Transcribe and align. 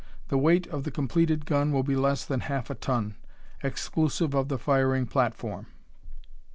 The 0.29 0.37
weight 0.39 0.65
of 0.65 0.83
the 0.83 0.89
completed 0.89 1.45
gun 1.45 1.71
will 1.71 1.83
be 1.83 1.95
less 1.95 2.25
than 2.25 2.39
half 2.39 2.71
a 2.71 2.73
ton, 2.73 3.17
exclusive 3.61 4.33
of 4.33 4.47
the 4.47 4.57
firing 4.57 5.05
platform. 5.05 5.67